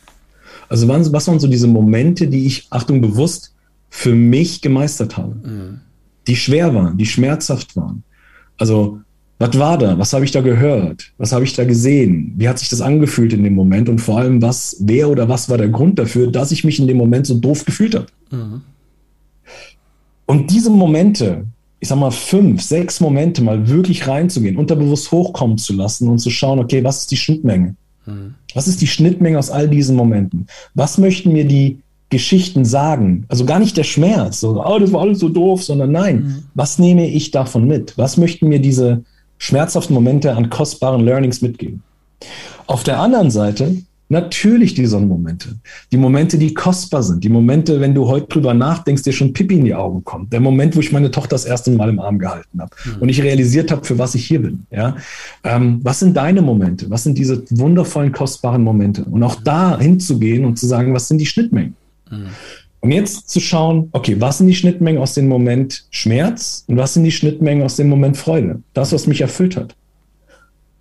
[0.70, 3.54] Also was, was waren so diese Momente, die ich, Achtung, bewusst
[3.90, 5.82] für mich gemeistert habe, mhm.
[6.26, 8.04] die schwer waren, die schmerzhaft waren.
[8.58, 9.02] Also
[9.48, 9.98] was war da?
[9.98, 11.12] Was habe ich da gehört?
[11.18, 12.34] Was habe ich da gesehen?
[12.38, 13.90] Wie hat sich das angefühlt in dem Moment?
[13.90, 16.88] Und vor allem, was, wer oder was war der Grund dafür, dass ich mich in
[16.88, 18.06] dem Moment so doof gefühlt habe?
[18.32, 18.62] Mhm.
[20.26, 21.46] Und diese Momente,
[21.80, 26.30] ich sag mal, fünf, sechs Momente mal wirklich reinzugehen, unterbewusst hochkommen zu lassen und zu
[26.30, 27.76] schauen, okay, was ist die Schnittmenge?
[28.06, 28.36] Mhm.
[28.54, 30.48] Was ist die Schnittmenge aus all diesen Momenten?
[30.74, 31.80] Was möchten mir die
[32.10, 33.26] Geschichten sagen?
[33.28, 36.44] Also gar nicht der Schmerz, so, oh, das war alles so doof, sondern nein, mhm.
[36.54, 37.98] was nehme ich davon mit?
[37.98, 39.04] Was möchten mir diese
[39.44, 41.84] schmerzhaften Momente an kostbaren Learnings mitgeben?
[42.66, 43.78] Auf der anderen Seite
[44.10, 45.56] Natürlich die Sonnenmomente.
[45.92, 47.24] Die Momente, die kostbar sind.
[47.24, 50.32] Die Momente, wenn du heute drüber nachdenkst, dir schon Pipi in die Augen kommt.
[50.32, 53.02] Der Moment, wo ich meine Tochter das erste Mal im Arm gehalten habe mhm.
[53.02, 54.68] und ich realisiert habe, für was ich hier bin.
[54.70, 54.98] Ja?
[55.44, 56.92] Ähm, was sind deine Momente?
[56.92, 59.04] Was sind diese wundervollen, kostbaren Momente?
[59.04, 61.76] Und auch da hinzugehen und zu sagen, was sind die Schnittmengen?
[62.12, 62.28] Mhm.
[62.84, 66.94] Und jetzt zu schauen, okay, was sind die Schnittmengen aus dem Moment Schmerz und was
[66.94, 68.62] sind die Schnittmengen aus dem Moment Freude?
[68.74, 69.74] Das, was mich erfüllt hat.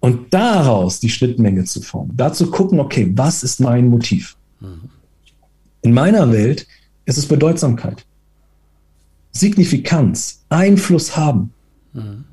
[0.00, 2.10] Und daraus die Schnittmenge zu formen.
[2.16, 4.36] Dazu gucken, okay, was ist mein Motiv?
[4.58, 4.90] Mhm.
[5.82, 6.66] In meiner Welt
[7.04, 8.04] ist es Bedeutsamkeit,
[9.30, 11.52] Signifikanz, Einfluss haben.
[11.92, 12.24] Mhm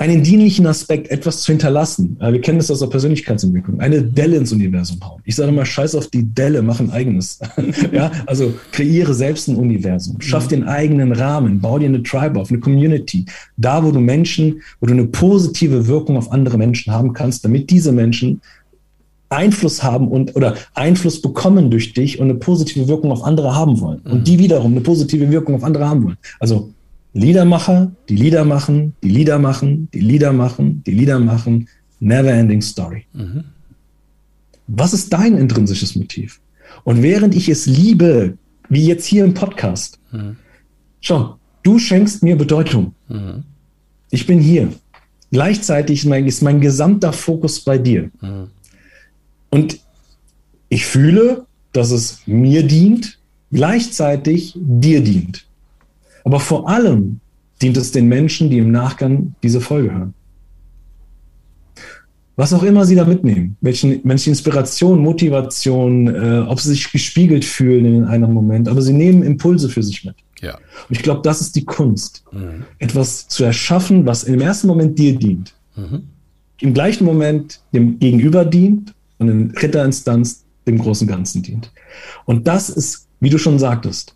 [0.00, 2.16] einen dienlichen Aspekt, etwas zu hinterlassen.
[2.18, 3.80] Wir kennen das aus der Persönlichkeitsentwicklung.
[3.80, 5.20] Eine Delle ins Universum hauen.
[5.26, 7.38] Ich sage mal, scheiß auf die Delle, mach ein eigenes.
[7.92, 10.18] ja, also kreiere selbst ein Universum.
[10.22, 11.60] Schaff den eigenen Rahmen.
[11.60, 13.26] Bau dir eine Tribe auf, eine Community.
[13.58, 17.68] Da, wo du Menschen, wo du eine positive Wirkung auf andere Menschen haben kannst, damit
[17.68, 18.40] diese Menschen
[19.28, 23.78] Einfluss haben und oder Einfluss bekommen durch dich und eine positive Wirkung auf andere haben
[23.80, 24.00] wollen.
[24.00, 26.16] Und die wiederum eine positive Wirkung auf andere haben wollen.
[26.38, 26.70] Also
[27.12, 31.68] Liedermacher, die Lieder machen, die Lieder machen, die Lieder machen, die Lieder machen.
[31.98, 33.04] Never ending story.
[33.12, 33.44] Mhm.
[34.68, 36.40] Was ist dein intrinsisches Motiv?
[36.84, 40.36] Und während ich es liebe, wie jetzt hier im Podcast, mhm.
[41.00, 42.94] schau, du schenkst mir Bedeutung.
[43.08, 43.42] Mhm.
[44.10, 44.72] Ich bin hier.
[45.32, 48.10] Gleichzeitig ist mein gesamter Fokus bei dir.
[48.20, 48.48] Mhm.
[49.50, 49.80] Und
[50.68, 53.18] ich fühle, dass es mir dient,
[53.50, 55.46] gleichzeitig dir dient.
[56.24, 57.20] Aber vor allem
[57.60, 60.14] dient es den Menschen, die im Nachgang diese Folge hören.
[62.36, 67.44] Was auch immer sie da mitnehmen, welche, welche Inspiration, Motivation, äh, ob sie sich gespiegelt
[67.44, 70.14] fühlen in einem Moment, aber sie nehmen Impulse für sich mit.
[70.40, 70.54] Ja.
[70.54, 72.64] Und ich glaube, das ist die Kunst, mhm.
[72.78, 76.04] etwas zu erschaffen, was im ersten Moment dir dient, mhm.
[76.60, 81.70] im gleichen Moment dem Gegenüber dient und in dritter Instanz dem großen Ganzen dient.
[82.24, 84.14] Und das ist, wie du schon sagtest,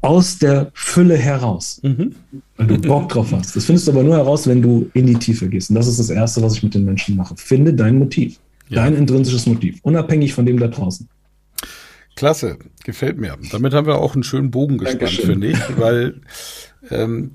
[0.00, 2.14] aus der Fülle heraus, mhm.
[2.56, 3.56] weil du Bock drauf hast.
[3.56, 5.70] Das findest du aber nur heraus, wenn du in die Tiefe gehst.
[5.70, 7.34] Und das ist das Erste, was ich mit den Menschen mache.
[7.36, 8.82] Finde dein Motiv, ja.
[8.82, 11.08] dein intrinsisches Motiv, unabhängig von dem da draußen.
[12.14, 13.36] Klasse, gefällt mir.
[13.52, 16.20] Damit haben wir auch einen schönen Bogen gespannt, finde ich, weil
[16.90, 17.30] ähm,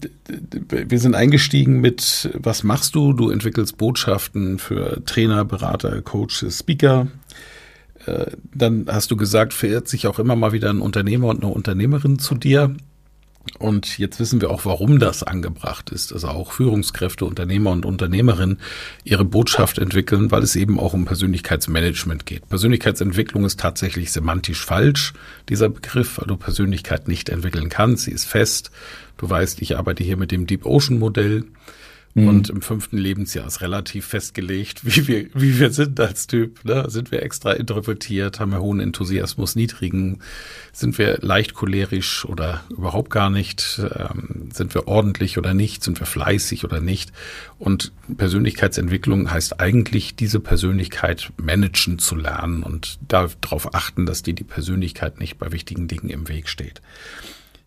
[0.70, 3.14] wir sind eingestiegen mit, was machst du?
[3.14, 7.08] Du entwickelst Botschaften für Trainer, Berater, Coaches, Speaker.
[8.06, 11.54] Äh, dann hast du gesagt, verirrt sich auch immer mal wieder ein Unternehmer und eine
[11.54, 12.76] Unternehmerin zu dir.
[13.60, 16.14] Und jetzt wissen wir auch, warum das angebracht ist.
[16.14, 18.60] Also auch Führungskräfte, Unternehmer und Unternehmerinnen
[19.04, 22.48] ihre Botschaft entwickeln, weil es eben auch um Persönlichkeitsmanagement geht.
[22.48, 25.14] Persönlichkeitsentwicklung ist tatsächlich semantisch falsch,
[25.50, 28.06] dieser Begriff, weil du Persönlichkeit nicht entwickeln kannst.
[28.06, 28.72] Sie ist fest.
[29.18, 31.44] Du weißt, ich arbeite hier mit dem Deep Ocean Modell.
[32.16, 32.28] Mhm.
[32.28, 36.64] Und im fünften Lebensjahr ist relativ festgelegt, wie wir, wie wir sind als Typ.
[36.64, 36.86] Ne?
[36.90, 40.20] Sind wir extra introvertiert, haben wir hohen Enthusiasmus, niedrigen,
[40.72, 46.00] sind wir leicht cholerisch oder überhaupt gar nicht, ähm, sind wir ordentlich oder nicht, sind
[46.00, 47.12] wir fleißig oder nicht.
[47.58, 54.44] Und Persönlichkeitsentwicklung heißt eigentlich, diese Persönlichkeit managen zu lernen und darauf achten, dass dir die
[54.44, 56.82] Persönlichkeit nicht bei wichtigen Dingen im Weg steht.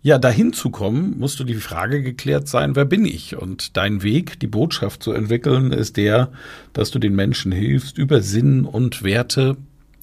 [0.03, 3.37] Ja, dahin zu kommen, musst du die Frage geklärt sein, wer bin ich?
[3.37, 6.31] Und dein Weg, die Botschaft zu entwickeln, ist der,
[6.73, 9.57] dass du den Menschen hilfst, über Sinn und Werte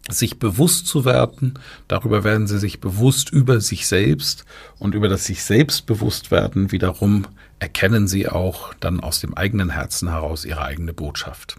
[0.10, 1.53] sich bewusst zu werden.
[1.88, 4.43] Darüber werden sie sich bewusst über sich selbst
[4.77, 7.25] und über das sich selbst bewusst werden wiederum
[7.60, 11.56] erkennen sie auch dann aus dem eigenen Herzen heraus ihre eigene Botschaft.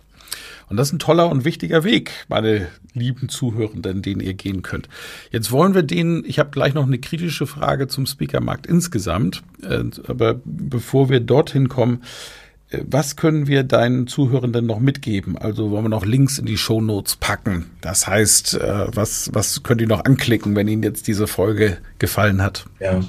[0.69, 4.89] Und das ist ein toller und wichtiger Weg, meine lieben Zuhörenden, den ihr gehen könnt.
[5.31, 9.85] Jetzt wollen wir den, ich habe gleich noch eine kritische Frage zum Speakermarkt insgesamt, äh,
[10.07, 12.03] aber bevor wir dorthin kommen,
[12.87, 15.37] was können wir deinen Zuhörenden noch mitgeben?
[15.37, 17.67] Also wollen wir noch Links in die Show Notes packen?
[17.81, 22.43] Das heißt, äh, was, was könnt ihr noch anklicken, wenn Ihnen jetzt diese Folge gefallen
[22.43, 22.67] hat?
[22.81, 23.01] Ja,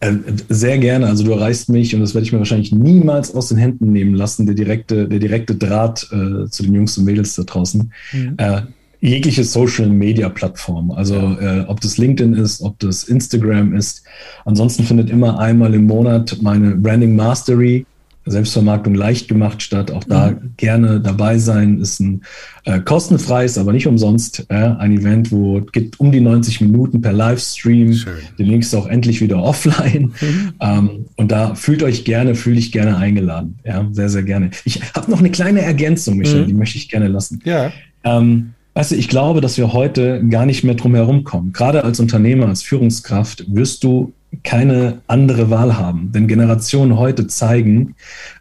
[0.00, 0.12] äh,
[0.48, 1.06] sehr gerne.
[1.06, 4.14] Also du erreichst mich und das werde ich mir wahrscheinlich niemals aus den Händen nehmen
[4.14, 7.92] lassen, der direkte, der direkte Draht äh, zu den Jungs und Mädels da draußen.
[8.12, 8.34] Mhm.
[8.38, 8.62] Äh,
[9.00, 11.60] jegliche Social Media Plattform, also ja.
[11.60, 14.02] äh, ob das LinkedIn ist, ob das Instagram ist.
[14.44, 17.86] Ansonsten findet immer einmal im Monat meine Branding Mastery
[18.26, 19.90] Selbstvermarktung leicht gemacht statt.
[19.90, 20.52] Auch da mhm.
[20.56, 21.80] gerne dabei sein.
[21.80, 22.22] Ist ein
[22.64, 27.12] äh, kostenfreies, aber nicht umsonst äh, ein Event, wo geht um die 90 Minuten per
[27.12, 27.92] Livestream.
[27.94, 28.14] Schön.
[28.38, 30.12] Demnächst auch endlich wieder offline.
[30.20, 30.52] Mhm.
[30.60, 33.58] Ähm, und da fühlt euch gerne, fühle ich gerne eingeladen.
[33.64, 34.50] Ja, sehr, sehr gerne.
[34.64, 36.46] Ich habe noch eine kleine Ergänzung, Michael, mhm.
[36.48, 37.40] die möchte ich gerne lassen.
[37.44, 37.72] Ja.
[38.04, 41.54] Ähm, Weißt du, ich glaube, dass wir heute gar nicht mehr drum herum kommen.
[41.54, 44.12] Gerade als Unternehmer, als Führungskraft wirst du
[44.42, 46.12] keine andere Wahl haben.
[46.12, 47.94] Denn Generationen heute zeigen,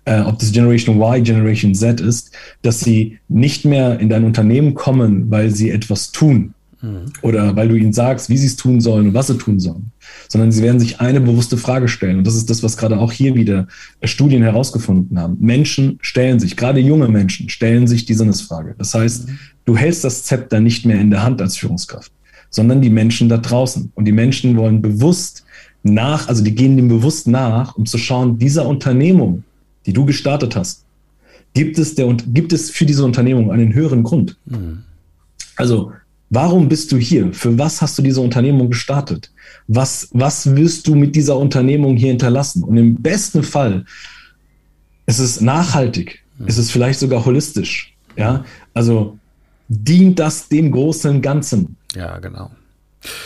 [0.06, 4.74] äh, ob das Generation Y, Generation Z ist, dass sie nicht mehr in dein Unternehmen
[4.74, 7.14] kommen, weil sie etwas tun mhm.
[7.22, 9.92] oder weil du ihnen sagst, wie sie es tun sollen und was sie tun sollen,
[10.28, 12.20] sondern sie werden sich eine bewusste Frage stellen.
[12.20, 13.68] Und das ist das, was gerade auch hier wieder
[14.04, 15.38] Studien herausgefunden haben.
[15.40, 18.76] Menschen stellen sich, gerade junge Menschen stellen sich die Sinnesfrage.
[18.78, 19.40] Das heißt, mhm.
[19.66, 22.12] du hältst das Zepter nicht mehr in der Hand als Führungskraft,
[22.50, 23.92] sondern die Menschen da draußen.
[23.96, 25.45] Und die Menschen wollen bewusst
[25.86, 29.44] nach, also die gehen dem bewusst nach, um zu schauen, dieser Unternehmung,
[29.86, 30.84] die du gestartet hast,
[31.54, 34.38] gibt es, der, gibt es für diese Unternehmung einen höheren Grund?
[34.46, 34.84] Mhm.
[35.56, 35.92] Also,
[36.30, 37.32] warum bist du hier?
[37.34, 39.32] Für was hast du diese Unternehmung gestartet?
[39.68, 42.64] Was, was wirst du mit dieser Unternehmung hier hinterlassen?
[42.64, 43.86] Und im besten Fall
[45.06, 46.48] ist es nachhaltig, mhm.
[46.48, 47.96] ist es vielleicht sogar holistisch.
[48.18, 48.44] Ja,
[48.74, 49.20] also
[49.68, 51.76] dient das dem großen Ganzen.
[51.96, 52.50] Ja, genau.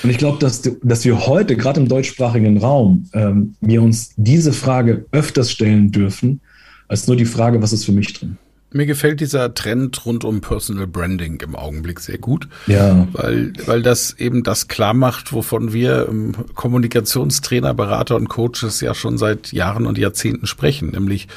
[0.04, 4.54] Und ich glaube, dass, dass wir heute, gerade im deutschsprachigen Raum, ähm, wir uns diese
[4.54, 6.42] Frage öfters stellen dürfen,
[6.88, 8.38] als nur die Frage, was ist für mich drin.
[8.72, 12.48] Mir gefällt dieser Trend rund um Personal Branding im Augenblick sehr gut.
[12.68, 13.08] Ja.
[13.14, 16.08] Weil, weil das eben das klar macht, wovon wir
[16.54, 20.92] Kommunikationstrainer, Berater und Coaches ja schon seit Jahren und Jahrzehnten sprechen.
[20.92, 21.28] Nämlich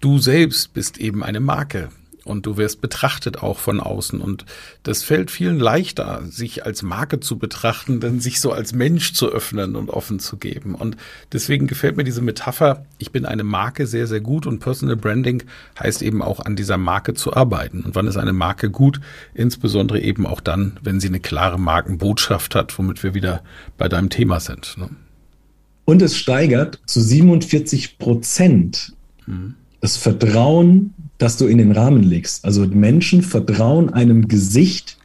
[0.00, 1.88] du selbst bist eben eine Marke
[2.26, 4.20] und du wirst betrachtet auch von außen.
[4.20, 4.44] Und
[4.82, 9.30] das fällt vielen leichter, sich als Marke zu betrachten, denn sich so als Mensch zu
[9.30, 10.74] öffnen und offen zu geben.
[10.74, 10.96] Und
[11.32, 15.44] deswegen gefällt mir diese Metapher, ich bin eine Marke sehr, sehr gut und Personal Branding
[15.78, 17.82] heißt eben auch an dieser Marke zu arbeiten.
[17.82, 19.00] Und wann ist eine Marke gut?
[19.34, 23.42] Insbesondere eben auch dann, wenn sie eine klare Markenbotschaft hat, womit wir wieder
[23.78, 24.76] bei deinem Thema sind.
[24.78, 24.90] Ne?
[25.84, 28.92] Und es steigert zu 47 Prozent
[29.26, 29.54] mhm.
[29.80, 32.44] Das Vertrauen das du in den Rahmen legst.
[32.44, 34.98] Also Menschen vertrauen einem Gesicht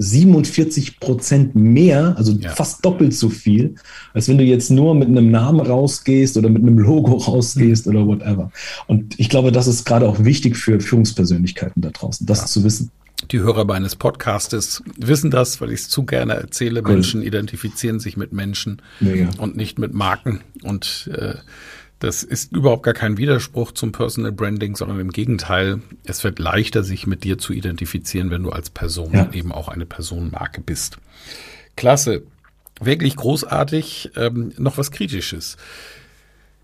[0.00, 2.50] 47 Prozent mehr, also ja.
[2.50, 3.74] fast doppelt so viel,
[4.14, 7.92] als wenn du jetzt nur mit einem Namen rausgehst oder mit einem Logo rausgehst mhm.
[7.92, 8.52] oder whatever.
[8.86, 12.46] Und ich glaube, das ist gerade auch wichtig für Führungspersönlichkeiten da draußen, das ja.
[12.46, 12.90] zu wissen.
[13.32, 16.82] Die Hörer meines Podcastes wissen das, weil ich es zu gerne erzähle.
[16.84, 16.94] Cool.
[16.94, 19.30] Menschen identifizieren sich mit Menschen Mega.
[19.38, 20.40] und nicht mit Marken.
[20.62, 21.34] Und äh,
[21.98, 26.84] das ist überhaupt gar kein Widerspruch zum Personal Branding, sondern im Gegenteil, es wird leichter,
[26.84, 29.30] sich mit dir zu identifizieren, wenn du als Person ja.
[29.32, 30.98] eben auch eine Personenmarke bist.
[31.76, 32.22] Klasse,
[32.80, 34.12] wirklich großartig.
[34.16, 35.56] Ähm, noch was Kritisches.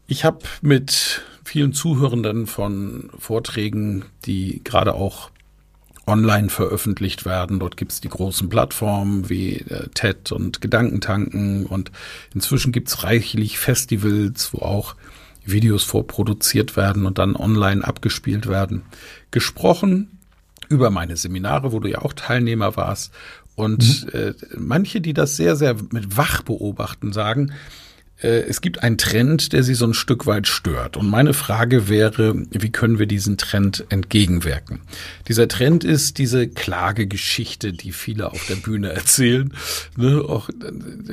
[0.06, 5.30] Ich habe mit vielen Zuhörenden von Vorträgen, die gerade auch
[6.06, 7.58] online veröffentlicht werden.
[7.58, 11.90] Dort gibt's die großen Plattformen wie äh, TED und Gedankentanken und
[12.34, 14.96] inzwischen gibt's reichlich Festivals, wo auch
[15.44, 18.82] Videos vorproduziert werden und dann online abgespielt werden.
[19.30, 20.18] Gesprochen
[20.68, 23.12] über meine Seminare, wo du ja auch Teilnehmer warst.
[23.54, 24.18] Und mhm.
[24.18, 27.52] äh, manche, die das sehr, sehr mit wach beobachten, sagen,
[28.24, 30.96] es gibt einen Trend, der sie so ein Stück weit stört.
[30.96, 34.80] Und meine Frage wäre, wie können wir diesen Trend entgegenwirken?
[35.28, 39.52] Dieser Trend ist diese Klagegeschichte, die viele auf der Bühne erzählen.
[39.96, 40.52] Ne, auch äh,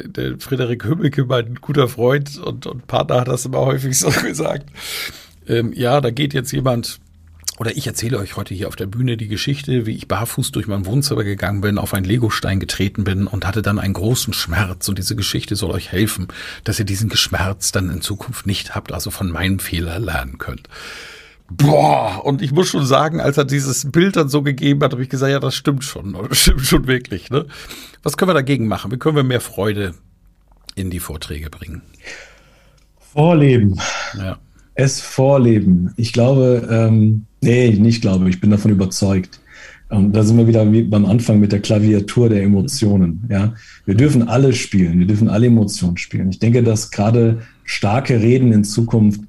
[0.07, 4.69] der Frederik Hümmelke, mein guter Freund und, und Partner, hat das immer häufig so gesagt.
[5.47, 6.99] Ähm, ja, da geht jetzt jemand
[7.61, 10.65] oder ich erzähle euch heute hier auf der Bühne die Geschichte, wie ich barfuß durch
[10.65, 14.89] mein Wohnzimmer gegangen bin, auf einen Legostein getreten bin und hatte dann einen großen Schmerz.
[14.89, 16.29] Und diese Geschichte soll euch helfen,
[16.63, 20.69] dass ihr diesen Schmerz dann in Zukunft nicht habt, also von meinem Fehler lernen könnt.
[21.51, 25.03] Boah, und ich muss schon sagen, als er dieses Bild dann so gegeben hat, habe
[25.03, 27.29] ich gesagt, ja, das stimmt schon, das stimmt schon wirklich.
[27.29, 27.45] Ne?
[28.01, 28.91] Was können wir dagegen machen?
[28.91, 29.93] Wie können wir mehr Freude
[30.73, 31.83] in die Vorträge bringen?
[32.97, 33.79] Vorleben.
[34.17, 34.39] Ja.
[34.73, 35.93] Es vorleben.
[35.97, 38.29] Ich glaube, ähm, Nee, nicht glaube.
[38.29, 39.39] Ich bin davon überzeugt.
[39.89, 43.25] Und da sind wir wieder wie beim Anfang mit der Klaviatur der Emotionen.
[43.29, 43.55] Ja,
[43.85, 44.99] wir dürfen alle spielen.
[44.99, 46.29] Wir dürfen alle Emotionen spielen.
[46.29, 49.21] Ich denke, dass gerade starke Reden in Zukunft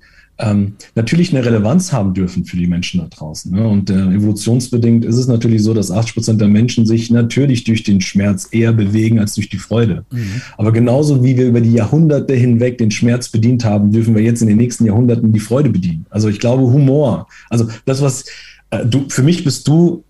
[0.43, 3.53] ähm, natürlich eine Relevanz haben dürfen für die Menschen da draußen.
[3.53, 3.67] Ne?
[3.67, 7.85] Und äh, evolutionsbedingt ist es natürlich so, dass 80 Prozent der Menschen sich natürlich durch
[7.85, 10.05] den Schmerz eher bewegen als durch die Freude.
[10.11, 10.43] Mhm.
[10.59, 14.43] Aber genauso wie wir über die Jahrhunderte hinweg den Schmerz bedient haben, dürfen wir jetzt
[14.43, 16.07] in den nächsten Jahrhunderten die Freude bedienen.
[16.11, 17.29] Also ich glaube Humor.
[17.49, 18.25] Also das, was
[18.71, 20.03] äh, du, für mich bist du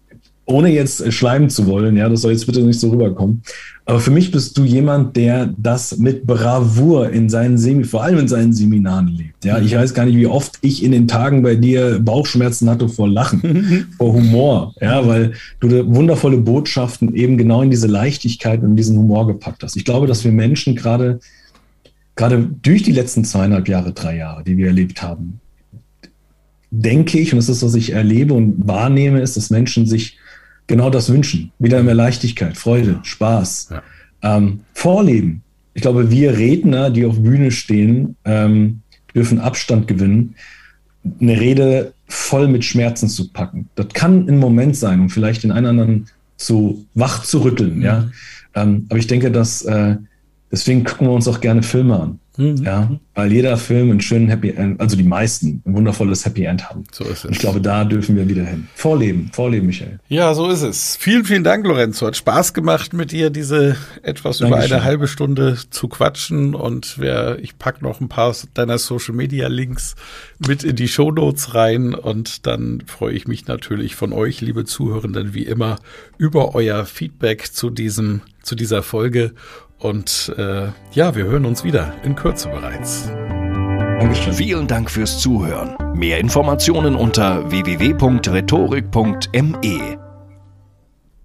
[0.45, 3.43] ohne jetzt schleimen zu wollen, ja, das soll jetzt bitte nicht so rüberkommen.
[3.85, 8.19] Aber für mich bist du jemand, der das mit Bravour in seinen Semi, vor allem
[8.19, 9.45] in seinen Seminaren lebt.
[9.45, 12.89] Ja, ich weiß gar nicht, wie oft ich in den Tagen bei dir Bauchschmerzen hatte
[12.89, 14.75] vor Lachen, vor Humor.
[14.81, 19.77] Ja, weil du wundervolle Botschaften eben genau in diese Leichtigkeit und diesen Humor gepackt hast.
[19.77, 21.21] Ich glaube, dass wir Menschen gerade,
[22.15, 25.41] gerade durch die letzten zweieinhalb Jahre, drei Jahre, die wir erlebt haben,
[26.71, 30.19] denke ich, und das ist, was ich erlebe und wahrnehme, ist, dass Menschen sich
[30.67, 31.53] genau das wünschen.
[31.59, 33.83] Wieder mehr Leichtigkeit, Freude, Spaß, ja.
[34.23, 35.43] ähm, Vorleben.
[35.75, 38.83] Ich glaube, wir Redner, die auf Bühne stehen, ähm,
[39.15, 40.35] dürfen Abstand gewinnen,
[41.21, 43.69] eine Rede voll mit Schmerzen zu packen.
[43.75, 47.77] Das kann ein Moment sein, um vielleicht den einen oder anderen zu wach zu rütteln.
[47.77, 47.83] Mhm.
[47.83, 48.09] Ja?
[48.55, 49.97] Ähm, aber ich denke, dass äh,
[50.51, 52.19] deswegen gucken wir uns auch gerne Filme an.
[52.37, 52.63] Mhm.
[52.65, 56.69] Ja, weil jeder Film einen schönen Happy End, also die meisten, ein wundervolles Happy End
[56.69, 56.85] haben.
[56.91, 57.25] So ist es.
[57.27, 58.69] Und ich glaube, da dürfen wir wieder hin.
[58.75, 60.01] Vorleben, vorleben, Michael.
[60.09, 60.97] Ja, so ist es.
[60.97, 62.07] Vielen, vielen Dank, Lorenzo.
[62.07, 64.67] Hat Spaß gemacht, mit dir diese etwas Dankeschön.
[64.67, 66.55] über eine halbe Stunde zu quatschen.
[66.55, 69.95] Und wer, ich pack noch ein paar deiner Social Media Links
[70.47, 71.95] mit in die Show Notes rein.
[71.95, 75.79] Und dann freue ich mich natürlich von euch, liebe Zuhörenden, wie immer,
[76.17, 79.35] über euer Feedback zu diesem, zu dieser Folge.
[79.83, 83.11] Und äh, ja, wir hören uns wieder in Kürze bereits.
[83.99, 84.33] Dankeschön.
[84.33, 85.77] Vielen Dank fürs Zuhören.
[85.95, 90.02] Mehr Informationen unter www.rhetorik.me.